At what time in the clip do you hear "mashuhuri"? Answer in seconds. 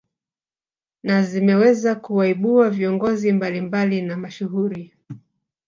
4.17-4.95